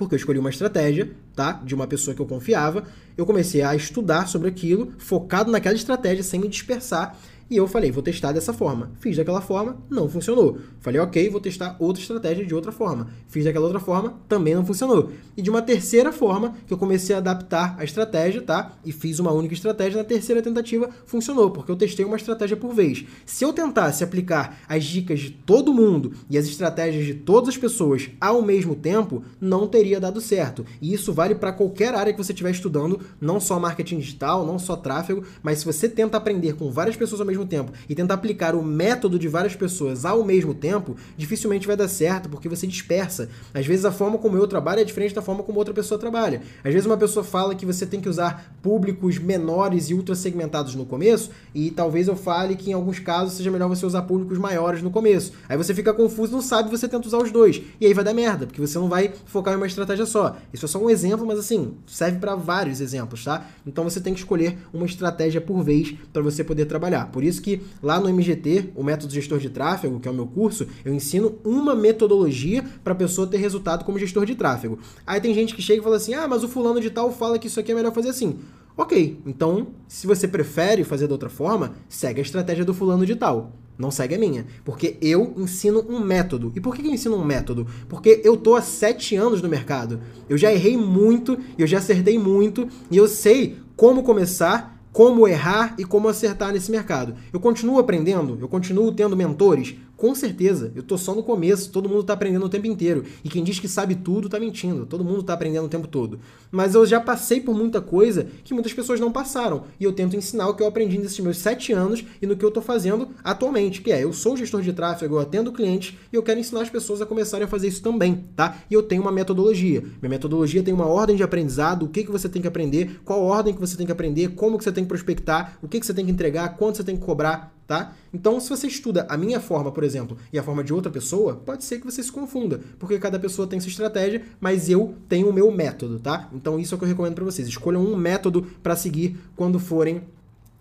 [0.00, 1.52] Porque eu escolhi uma estratégia, tá?
[1.52, 2.84] De uma pessoa que eu confiava.
[3.18, 7.18] Eu comecei a estudar sobre aquilo, focado naquela estratégia, sem me dispersar.
[7.50, 8.92] E eu falei, vou testar dessa forma.
[9.00, 10.58] Fiz daquela forma, não funcionou.
[10.78, 13.08] Falei, ok, vou testar outra estratégia de outra forma.
[13.26, 15.10] Fiz daquela outra forma, também não funcionou.
[15.36, 18.78] E de uma terceira forma, que eu comecei a adaptar a estratégia, tá?
[18.84, 22.72] E fiz uma única estratégia, na terceira tentativa funcionou, porque eu testei uma estratégia por
[22.72, 23.04] vez.
[23.26, 27.56] Se eu tentasse aplicar as dicas de todo mundo e as estratégias de todas as
[27.56, 30.64] pessoas ao mesmo tempo, não teria dado certo.
[30.80, 34.58] E isso vale para qualquer área que você estiver estudando, não só marketing digital, não
[34.58, 37.94] só tráfego, mas se você tenta aprender com várias pessoas ao mesmo mesmo tempo e
[37.94, 42.48] tentar aplicar o método de várias pessoas ao mesmo tempo, dificilmente vai dar certo, porque
[42.48, 43.28] você dispersa.
[43.54, 46.42] Às vezes a forma como eu trabalho é diferente da forma como outra pessoa trabalha.
[46.62, 50.74] Às vezes uma pessoa fala que você tem que usar públicos menores e ultra segmentados
[50.74, 54.38] no começo, e talvez eu fale que em alguns casos seja melhor você usar públicos
[54.38, 55.32] maiores no começo.
[55.48, 57.62] Aí você fica confuso, não sabe, você tenta usar os dois.
[57.80, 60.36] E aí vai dar merda, porque você não vai focar em uma estratégia só.
[60.52, 63.46] Isso é só um exemplo, mas assim, serve para vários exemplos, tá?
[63.66, 67.10] Então você tem que escolher uma estratégia por vez para você poder trabalhar.
[67.10, 70.26] Por isso que lá no MGT, o método gestor de tráfego, que é o meu
[70.26, 74.78] curso, eu ensino uma metodologia para a pessoa ter resultado como gestor de tráfego.
[75.06, 77.38] Aí tem gente que chega e fala assim: "Ah, mas o fulano de tal fala
[77.38, 78.38] que isso aqui é melhor fazer assim".
[78.76, 83.14] OK, então, se você prefere fazer de outra forma, segue a estratégia do fulano de
[83.14, 83.52] tal.
[83.76, 84.46] Não segue a minha.
[84.64, 86.52] Porque eu ensino um método.
[86.54, 87.66] E por que eu ensino um método?
[87.88, 90.00] Porque eu tô há sete anos no mercado.
[90.28, 95.74] Eu já errei muito, eu já acertei muito, e eu sei como começar, como errar
[95.78, 97.14] e como acertar nesse mercado.
[97.32, 101.86] Eu continuo aprendendo, eu continuo tendo mentores, com certeza, eu tô só no começo, todo
[101.86, 103.04] mundo tá aprendendo o tempo inteiro.
[103.22, 106.18] E quem diz que sabe tudo tá mentindo, todo mundo tá aprendendo o tempo todo.
[106.50, 109.64] Mas eu já passei por muita coisa que muitas pessoas não passaram.
[109.78, 112.42] E eu tento ensinar o que eu aprendi nesses meus sete anos e no que
[112.42, 116.16] eu tô fazendo atualmente, que é, eu sou gestor de tráfego, eu atendo clientes e
[116.16, 118.56] eu quero ensinar as pessoas a começarem a fazer isso também, tá?
[118.70, 119.82] E eu tenho uma metodologia.
[120.00, 123.22] Minha metodologia tem uma ordem de aprendizado, o que, que você tem que aprender, qual
[123.22, 125.84] ordem que você tem que aprender, como que você tem que prospectar, o que, que
[125.84, 127.94] você tem que entregar, quanto você tem que cobrar, tá?
[128.12, 131.36] Então, se você estuda a minha forma, por exemplo, e a forma de outra pessoa,
[131.36, 135.30] pode ser que você se confunda, porque cada pessoa tem sua estratégia, mas eu tenho
[135.30, 136.28] o meu método, tá?
[136.32, 137.46] Então, isso é o que eu recomendo para vocês.
[137.46, 140.02] Escolham um método para seguir quando forem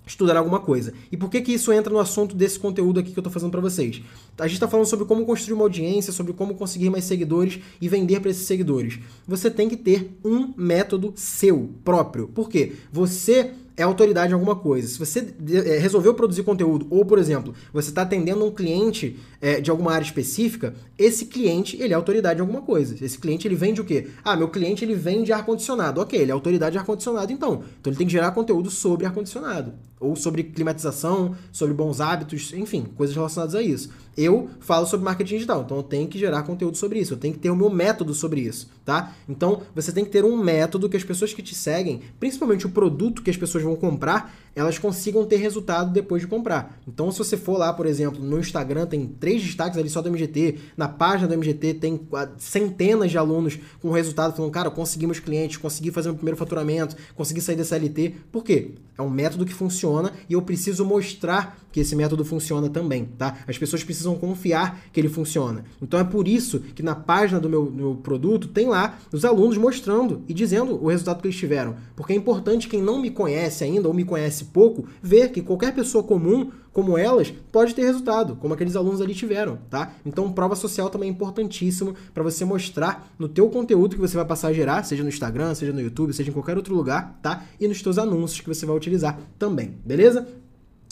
[0.06, 0.94] estudar alguma coisa.
[1.12, 3.50] E por que que isso entra no assunto desse conteúdo aqui que eu tô fazendo
[3.50, 4.04] para vocês?
[4.38, 7.90] A gente está falando sobre como construir uma audiência, sobre como conseguir mais seguidores e
[7.90, 9.00] vender para esses seguidores.
[9.28, 12.28] Você tem que ter um método seu próprio.
[12.28, 12.74] Por quê?
[12.92, 14.90] Você é autoridade em alguma coisa.
[14.90, 15.34] Se você
[15.66, 19.94] é, resolveu produzir conteúdo, ou, por exemplo, você está atendendo um cliente é, de alguma
[19.94, 22.94] área específica, esse cliente, ele é autoridade em alguma coisa.
[23.04, 24.08] Esse cliente, ele vende o quê?
[24.22, 26.02] Ah, meu cliente, ele vende ar-condicionado.
[26.02, 27.64] Ok, ele é autoridade de ar-condicionado, então.
[27.80, 29.72] Então, ele tem que gerar conteúdo sobre ar-condicionado.
[29.98, 33.90] Ou sobre climatização, sobre bons hábitos, enfim, coisas relacionadas a isso.
[34.22, 37.14] Eu falo sobre marketing digital, então eu tenho que gerar conteúdo sobre isso.
[37.14, 39.16] Eu tenho que ter o meu método sobre isso, tá?
[39.30, 42.70] Então, você tem que ter um método que as pessoas que te seguem, principalmente o
[42.70, 46.80] produto que as pessoas vão comprar, elas consigam ter resultado depois de comprar.
[46.88, 50.10] Então, se você for lá, por exemplo, no Instagram, tem três destaques ali só do
[50.10, 52.00] MGT, na página do MGT tem
[52.38, 57.42] centenas de alunos com resultado falando, cara, conseguimos clientes, consegui fazer meu primeiro faturamento, consegui
[57.42, 58.16] sair da CLT.
[58.32, 58.72] Por quê?
[58.98, 63.38] É um método que funciona e eu preciso mostrar que esse método funciona também, tá?
[63.48, 65.64] As pessoas precisam confiar que ele funciona.
[65.82, 69.24] Então é por isso que na página do meu, do meu produto tem lá os
[69.24, 71.76] alunos mostrando e dizendo o resultado que eles tiveram.
[71.96, 75.74] Porque é importante quem não me conhece ainda ou me conhece pouco ver que qualquer
[75.74, 79.94] pessoa comum como elas pode ter resultado, como aqueles alunos ali tiveram, tá?
[80.06, 84.26] Então prova social também é importantíssimo para você mostrar no teu conteúdo que você vai
[84.26, 87.44] passar a gerar, seja no Instagram, seja no YouTube, seja em qualquer outro lugar, tá?
[87.60, 90.28] E nos teus anúncios que você vai utilizar também, beleza?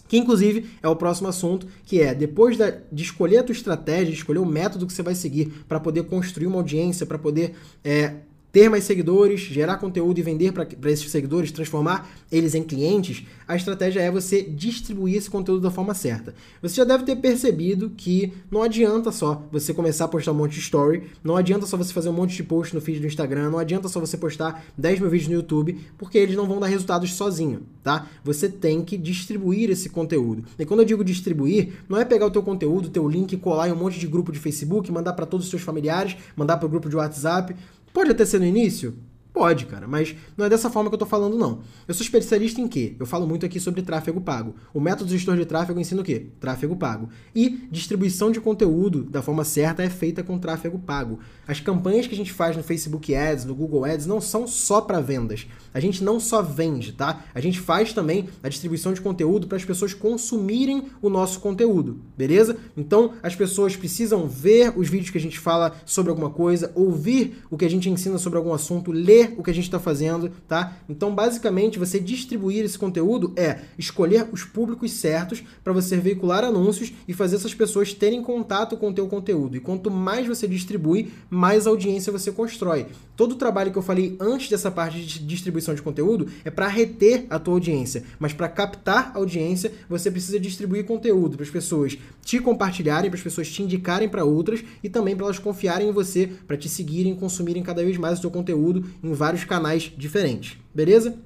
[0.08, 4.08] Que inclusive é o próximo assunto, que é depois da, de escolher a tua estratégia,
[4.08, 7.56] de escolher o método que você vai seguir para poder construir uma audiência, para poder
[7.84, 8.16] é,
[8.58, 13.56] ter mais seguidores, gerar conteúdo e vender para esses seguidores, transformar eles em clientes, a
[13.56, 16.34] estratégia é você distribuir esse conteúdo da forma certa.
[16.60, 20.54] Você já deve ter percebido que não adianta só você começar a postar um monte
[20.54, 23.52] de story, não adianta só você fazer um monte de post no feed do Instagram,
[23.52, 26.66] não adianta só você postar 10 mil vídeos no YouTube, porque eles não vão dar
[26.66, 28.08] resultados sozinho, tá?
[28.24, 30.44] Você tem que distribuir esse conteúdo.
[30.58, 33.72] E quando eu digo distribuir, não é pegar o teu conteúdo, teu link, colar em
[33.72, 36.70] um monte de grupo de Facebook, mandar para todos os seus familiares, mandar para o
[36.70, 37.56] grupo de WhatsApp.
[37.98, 38.96] Pode até ser no início?
[39.38, 41.60] Pode, cara, mas não é dessa forma que eu tô falando, não.
[41.88, 42.96] Eu sou especialista em quê?
[43.00, 44.56] Eu falo muito aqui sobre tráfego pago.
[44.74, 46.26] O método gestor de tráfego ensina o quê?
[46.40, 47.08] Tráfego pago.
[47.36, 51.20] E distribuição de conteúdo da forma certa é feita com tráfego pago.
[51.48, 54.82] As campanhas que a gente faz no Facebook Ads, no Google Ads, não são só
[54.82, 55.46] para vendas.
[55.72, 57.24] A gente não só vende, tá?
[57.36, 62.02] A gente faz também a distribuição de conteúdo para as pessoas consumirem o nosso conteúdo,
[62.18, 62.58] beleza?
[62.76, 67.44] Então, as pessoas precisam ver os vídeos que a gente fala sobre alguma coisa, ouvir
[67.52, 70.32] o que a gente ensina sobre algum assunto, ler o que a gente está fazendo,
[70.48, 70.78] tá?
[70.88, 76.94] Então, basicamente, você distribuir esse conteúdo é escolher os públicos certos para você veicular anúncios
[77.08, 79.58] e fazer essas pessoas terem contato com o teu conteúdo.
[79.58, 82.88] E quanto mais você distribui, mais audiência você constrói.
[83.18, 86.68] Todo o trabalho que eu falei antes dessa parte de distribuição de conteúdo é para
[86.68, 91.98] reter a tua audiência, mas para captar audiência, você precisa distribuir conteúdo para as pessoas
[92.22, 95.92] te compartilharem, para as pessoas te indicarem para outras e também para elas confiarem em
[95.92, 100.56] você, para te seguirem, consumirem cada vez mais o teu conteúdo em vários canais diferentes,
[100.72, 101.18] beleza?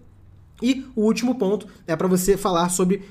[0.64, 3.02] E o último ponto é para você falar sobre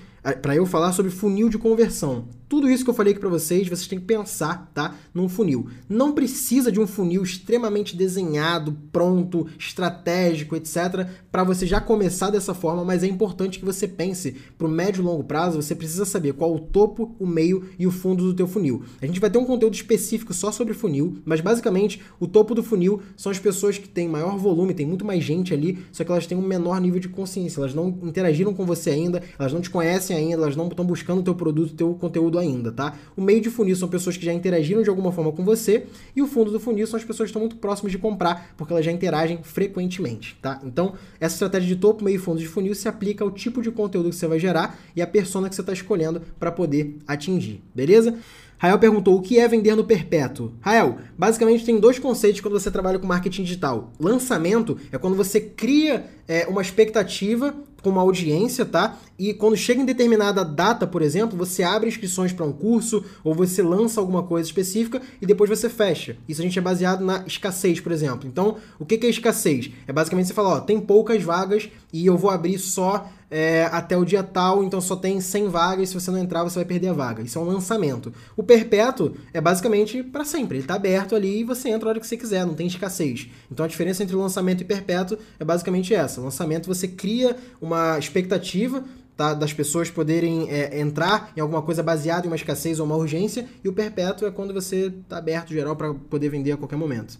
[0.40, 2.39] para eu falar sobre funil de conversão.
[2.50, 4.96] Tudo isso que eu falei aqui para vocês, vocês têm que pensar, tá?
[5.14, 5.68] Num funil.
[5.88, 12.52] Não precisa de um funil extremamente desenhado, pronto, estratégico, etc, para você já começar dessa
[12.52, 16.32] forma, mas é importante que você pense pro médio e longo prazo, você precisa saber
[16.32, 18.82] qual o topo, o meio e o fundo do teu funil.
[19.00, 22.64] A gente vai ter um conteúdo específico só sobre funil, mas basicamente o topo do
[22.64, 26.10] funil são as pessoas que têm maior volume, tem muito mais gente ali, só que
[26.10, 29.60] elas têm um menor nível de consciência, elas não interagiram com você ainda, elas não
[29.60, 32.96] te conhecem ainda, elas não estão buscando o teu produto, o teu conteúdo ainda, tá?
[33.16, 36.22] O meio de funil são pessoas que já interagiram de alguma forma com você, e
[36.22, 38.84] o fundo do funil são as pessoas que estão muito próximas de comprar, porque elas
[38.84, 40.60] já interagem frequentemente, tá?
[40.64, 43.70] Então, essa estratégia de topo, meio e fundo de funil se aplica ao tipo de
[43.70, 47.62] conteúdo que você vai gerar e a persona que você está escolhendo para poder atingir,
[47.74, 48.18] beleza?
[48.60, 50.52] Rael perguntou o que é vender no perpétuo.
[50.60, 53.90] Rael, basicamente tem dois conceitos quando você trabalha com marketing digital.
[53.98, 58.98] Lançamento é quando você cria é, uma expectativa com uma audiência, tá?
[59.18, 63.34] E quando chega em determinada data, por exemplo, você abre inscrições para um curso ou
[63.34, 66.16] você lança alguma coisa específica e depois você fecha.
[66.28, 68.28] Isso a gente é baseado na escassez, por exemplo.
[68.28, 69.70] Então, o que é escassez?
[69.86, 73.96] É basicamente você falar, ó, tem poucas vagas e eu vou abrir só é, até
[73.96, 76.88] o dia tal, então só tem 100 vagas, se você não entrar você vai perder
[76.88, 77.22] a vaga.
[77.22, 78.12] Isso é um lançamento.
[78.36, 82.00] O perpétuo é basicamente para sempre, ele está aberto ali e você entra a hora
[82.00, 83.28] que você quiser, não tem escassez.
[83.50, 86.20] Então a diferença entre lançamento e perpétuo é basicamente essa.
[86.20, 88.82] lançamento você cria uma expectativa
[89.16, 92.96] Tá, das pessoas poderem é, entrar em alguma coisa baseada em uma escassez ou uma
[92.96, 96.76] urgência, e o perpétuo é quando você está aberto geral para poder vender a qualquer
[96.76, 97.18] momento.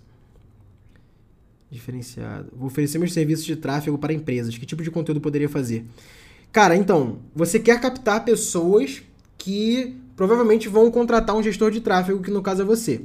[1.70, 2.48] Diferenciado.
[2.56, 4.56] Vou oferecer meus serviços de tráfego para empresas.
[4.58, 5.84] Que tipo de conteúdo poderia fazer?
[6.50, 9.02] Cara, então, você quer captar pessoas
[9.38, 13.02] que provavelmente vão contratar um gestor de tráfego, que no caso é você.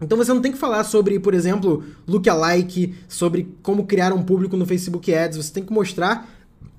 [0.00, 4.56] Então você não tem que falar sobre, por exemplo, lookalike, sobre como criar um público
[4.56, 5.36] no Facebook Ads.
[5.36, 6.28] Você tem que mostrar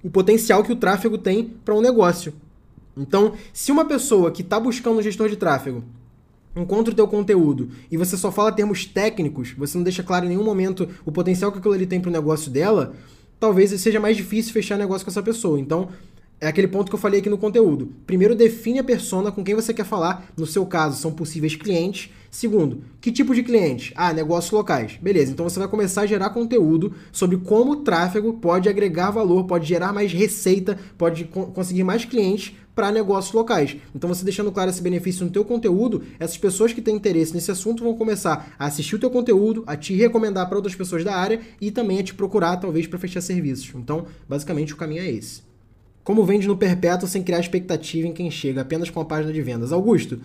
[0.04, 2.34] o potencial que o tráfego tem para um negócio.
[2.98, 5.84] Então, se uma pessoa que está buscando um gestor de tráfego
[6.56, 10.30] encontra o teu conteúdo e você só fala termos técnicos, você não deixa claro em
[10.30, 12.94] nenhum momento o potencial que aquilo ali tem para o negócio dela,
[13.40, 15.60] talvez seja mais difícil fechar negócio com essa pessoa.
[15.60, 15.90] Então,
[16.42, 17.94] é aquele ponto que eu falei aqui no conteúdo.
[18.08, 20.26] Primeiro, define a persona com quem você quer falar.
[20.36, 22.10] No seu caso, são possíveis clientes.
[22.32, 23.94] Segundo, que tipo de cliente?
[23.96, 24.98] Ah, negócios locais.
[25.00, 29.44] Beleza, então você vai começar a gerar conteúdo sobre como o tráfego pode agregar valor,
[29.46, 33.76] pode gerar mais receita, pode co conseguir mais clientes para negócios locais.
[33.94, 37.52] Então você deixando claro esse benefício no teu conteúdo, essas pessoas que têm interesse nesse
[37.52, 41.16] assunto vão começar a assistir o teu conteúdo, a te recomendar para outras pessoas da
[41.16, 43.74] área e também a te procurar talvez para fechar serviços.
[43.76, 45.51] Então, basicamente o caminho é esse.
[46.04, 49.42] Como vende no perpétuo sem criar expectativa em quem chega, apenas com a página de
[49.42, 49.72] vendas?
[49.72, 50.20] Augusto,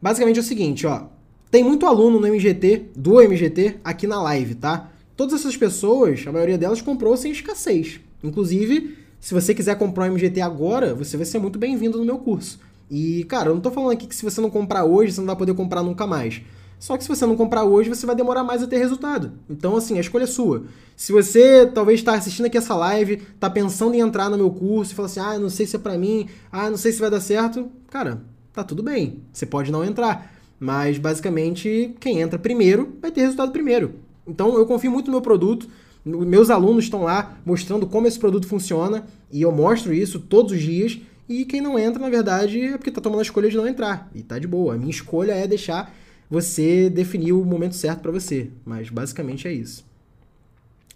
[0.00, 1.06] basicamente é o seguinte, ó.
[1.50, 4.90] Tem muito aluno no MGT, do MGT, aqui na live, tá?
[5.16, 8.00] Todas essas pessoas, a maioria delas comprou sem escassez.
[8.22, 12.18] Inclusive, se você quiser comprar um MGT agora, você vai ser muito bem-vindo no meu
[12.18, 12.60] curso.
[12.90, 15.26] E, cara, eu não tô falando aqui que se você não comprar hoje, você não
[15.26, 16.40] vai poder comprar nunca mais.
[16.78, 19.32] Só que se você não comprar hoje, você vai demorar mais a ter resultado.
[19.50, 20.64] Então, assim, a escolha é sua.
[20.96, 24.92] Se você talvez está assistindo aqui essa live, tá pensando em entrar no meu curso
[24.92, 27.10] e fala assim: ah, não sei se é para mim, ah, não sei se vai
[27.10, 29.22] dar certo, cara, tá tudo bem.
[29.32, 30.34] Você pode não entrar.
[30.60, 33.94] Mas, basicamente, quem entra primeiro vai ter resultado primeiro.
[34.26, 35.68] Então, eu confio muito no meu produto.
[36.04, 40.60] Meus alunos estão lá mostrando como esse produto funciona e eu mostro isso todos os
[40.60, 40.98] dias.
[41.28, 44.10] E quem não entra, na verdade, é porque está tomando a escolha de não entrar.
[44.14, 44.74] E tá de boa.
[44.74, 45.94] A minha escolha é deixar
[46.30, 48.50] você definir o momento certo para você.
[48.64, 49.86] Mas basicamente é isso.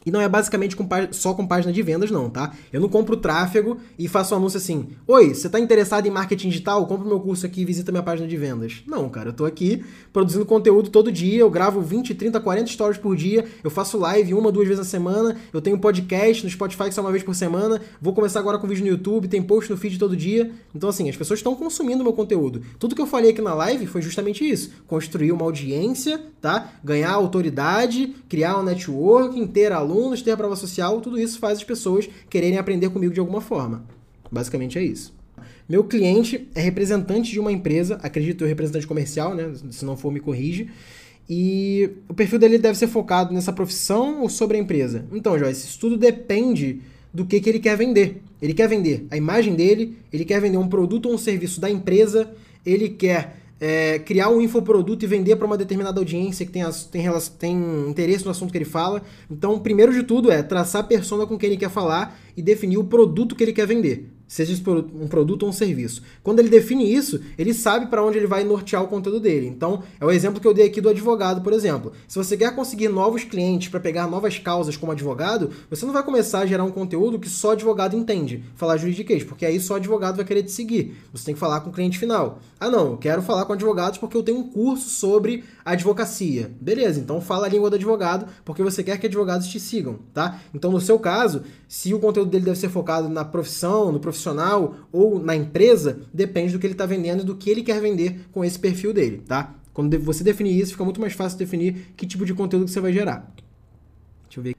[0.05, 2.53] E não é basicamente com só com página de vendas, não, tá?
[2.73, 6.49] Eu não compro tráfego e faço um anúncio assim: Oi, você está interessado em marketing
[6.49, 6.87] digital?
[6.87, 8.83] Compre meu curso aqui e visita minha página de vendas.
[8.87, 12.99] Não, cara, eu tô aqui produzindo conteúdo todo dia, eu gravo 20, 30, 40 stories
[12.99, 16.85] por dia, eu faço live uma, duas vezes na semana, eu tenho podcast no Spotify
[16.85, 19.71] que só uma vez por semana, vou começar agora com vídeo no YouTube, tem post
[19.71, 20.51] no feed todo dia.
[20.75, 22.62] Então, assim, as pessoas estão consumindo meu conteúdo.
[22.79, 26.73] Tudo que eu falei aqui na live foi justamente isso: construir uma audiência, tá?
[26.83, 31.59] Ganhar autoridade, criar um networking, ter alunos alunos, ter a prova social, tudo isso faz
[31.59, 33.85] as pessoas quererem aprender comigo de alguma forma.
[34.31, 35.14] Basicamente é isso.
[35.68, 39.52] Meu cliente é representante de uma empresa, acredito eu, representante comercial, né?
[39.70, 40.68] Se não for, me corrige.
[41.28, 45.07] E o perfil dele deve ser focado nessa profissão ou sobre a empresa.
[45.12, 46.81] Então, Joyce, isso tudo depende
[47.12, 48.22] do que, que ele quer vender.
[48.40, 51.70] Ele quer vender a imagem dele, ele quer vender um produto ou um serviço da
[51.70, 52.35] empresa,
[52.66, 57.09] ele quer é, criar um infoproduto e vender para uma determinada audiência que tem, tem,
[57.38, 59.01] tem interesse no assunto que ele fala.
[59.31, 62.77] Então, primeiro de tudo é traçar a persona com quem ele quer falar e definir
[62.77, 64.11] o produto que ele quer vender.
[64.33, 66.03] Seja um produto ou um serviço.
[66.23, 69.47] Quando ele define isso, ele sabe para onde ele vai nortear o conteúdo dele.
[69.47, 71.92] Então, é o exemplo que eu dei aqui do advogado, por exemplo.
[72.09, 76.03] Se você quer conseguir novos clientes para pegar novas causas como advogado, você não vai
[76.03, 80.16] começar a gerar um conteúdo que só advogado entende, falar juridiquês, porque aí só advogado
[80.16, 80.97] vai querer te seguir.
[81.12, 82.38] Você tem que falar com o cliente final.
[82.59, 86.50] Ah, não, eu quero falar com advogados porque eu tenho um curso sobre advocacia.
[86.59, 90.40] Beleza, então fala a língua do advogado, porque você quer que advogados te sigam, tá?
[90.54, 94.21] Então, no seu caso, se o conteúdo dele deve ser focado na profissão, no profissional
[94.92, 98.27] ou na empresa, depende do que ele está vendendo e do que ele quer vender
[98.33, 99.54] com esse perfil dele, tá?
[99.73, 102.81] Quando você definir isso, fica muito mais fácil definir que tipo de conteúdo que você
[102.81, 103.33] vai gerar.
[104.25, 104.54] Deixa eu ver.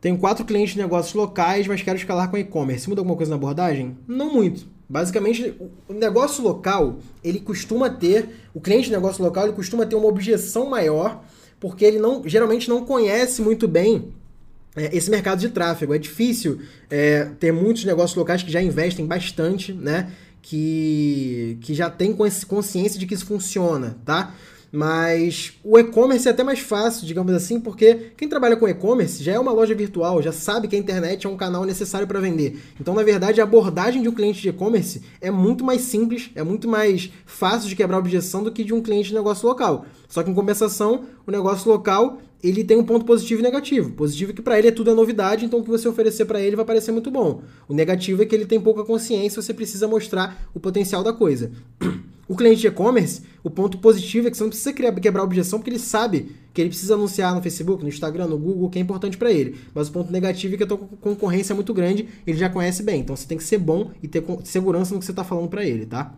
[0.00, 2.88] Tenho quatro clientes de negócios locais, mas quero escalar com e-commerce.
[2.88, 3.96] Muda alguma coisa na abordagem?
[4.06, 4.66] Não muito.
[4.88, 5.54] Basicamente,
[5.88, 10.06] o negócio local, ele costuma ter, o cliente de negócio local, ele costuma ter uma
[10.06, 11.24] objeção maior,
[11.58, 14.12] porque ele não, geralmente não conhece muito bem
[14.76, 15.94] esse mercado de tráfego.
[15.94, 16.60] É difícil
[16.90, 20.12] é, ter muitos negócios locais que já investem bastante, né?
[20.42, 22.14] Que, que já tem
[22.46, 24.32] consciência de que isso funciona, tá?
[24.76, 29.32] Mas o e-commerce é até mais fácil, digamos assim, porque quem trabalha com e-commerce já
[29.32, 32.60] é uma loja virtual, já sabe que a internet é um canal necessário para vender.
[32.80, 36.42] Então, na verdade, a abordagem de um cliente de e-commerce é muito mais simples, é
[36.42, 39.86] muito mais fácil de quebrar a objeção do que de um cliente de negócio local.
[40.08, 43.90] Só que em compensação, o negócio local ele tem um ponto positivo e negativo.
[43.92, 46.40] Positivo é que para ele é tudo é novidade, então o que você oferecer para
[46.40, 47.42] ele vai parecer muito bom.
[47.68, 51.50] O negativo é que ele tem pouca consciência, você precisa mostrar o potencial da coisa.
[52.28, 55.70] O cliente de e-commerce, o ponto positivo é que você não precisa quebrar objeção, porque
[55.70, 59.16] ele sabe que ele precisa anunciar no Facebook, no Instagram, no Google, que é importante
[59.16, 59.56] para ele.
[59.72, 62.82] Mas o ponto negativo é que a tua concorrência é muito grande, ele já conhece
[62.82, 63.02] bem.
[63.02, 65.64] Então você tem que ser bom e ter segurança no que você está falando para
[65.64, 66.16] ele, tá?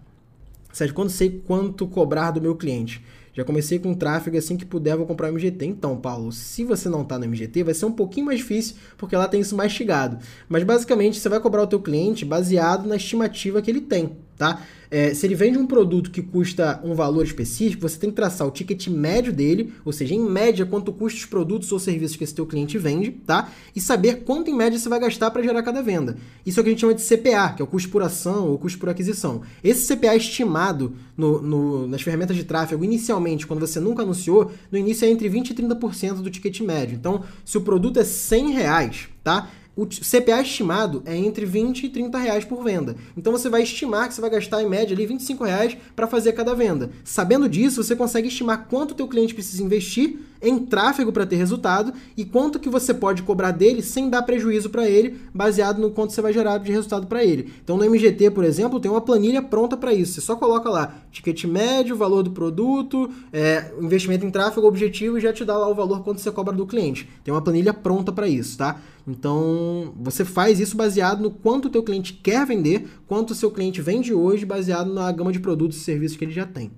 [0.72, 3.04] Sérgio, quando sei quanto cobrar do meu cliente?
[3.38, 5.64] Já comecei com tráfego assim que puder, vou comprar o MGT.
[5.64, 9.14] Então, Paulo, se você não está no MGT, vai ser um pouquinho mais difícil, porque
[9.14, 10.18] lá tem isso mastigado.
[10.48, 14.62] Mas basicamente, você vai cobrar o teu cliente baseado na estimativa que ele tem, tá?
[14.90, 18.46] É, se ele vende um produto que custa um valor específico, você tem que traçar
[18.46, 22.24] o ticket médio dele, ou seja, em média, quanto custa os produtos ou serviços que
[22.24, 23.50] esse teu cliente vende, tá?
[23.76, 26.16] E saber quanto em média você vai gastar para gerar cada venda.
[26.46, 28.48] Isso é o que a gente chama de CPA, que é o custo por ação
[28.48, 29.42] ou custo por aquisição.
[29.62, 34.78] Esse CPA estimado no, no, nas ferramentas de tráfego, inicialmente, quando você nunca anunciou, no
[34.78, 36.96] início é entre 20% e 30% do ticket médio.
[36.96, 39.50] Então, se o produto é 100 reais, tá?
[39.78, 42.96] O CPA estimado é entre 20 e 30 reais por venda.
[43.16, 46.32] Então você vai estimar que você vai gastar em média ali 25 reais para fazer
[46.32, 46.90] cada venda.
[47.04, 51.36] Sabendo disso, você consegue estimar quanto o teu cliente precisa investir em tráfego para ter
[51.36, 55.90] resultado e quanto que você pode cobrar dele sem dar prejuízo para ele, baseado no
[55.90, 57.52] quanto você vai gerar de resultado para ele.
[57.62, 60.14] Então no MGT, por exemplo, tem uma planilha pronta para isso.
[60.14, 65.20] Você só coloca lá ticket médio, valor do produto, é, investimento em tráfego, objetivo e
[65.20, 67.08] já te dá lá o valor quanto você cobra do cliente.
[67.22, 68.80] Tem uma planilha pronta para isso, tá?
[69.08, 73.50] Então você faz isso baseado no quanto o teu cliente quer vender, quanto o seu
[73.50, 76.70] cliente vende hoje, baseado na gama de produtos e serviços que ele já tem.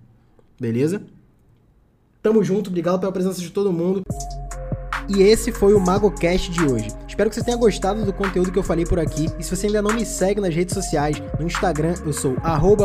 [0.58, 1.02] Beleza?
[2.22, 4.02] Tamo junto, obrigado pela presença de todo mundo.
[5.08, 6.88] E esse foi o MagoCast de hoje.
[7.08, 9.26] Espero que você tenha gostado do conteúdo que eu falei por aqui.
[9.38, 12.36] E se você ainda não me segue nas redes sociais, no Instagram eu sou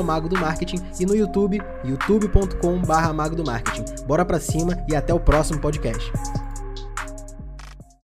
[0.04, 3.86] Mago do Marketing e no YouTube, youtube.com/mago do Marketing.
[4.08, 6.12] Bora pra cima e até o próximo podcast.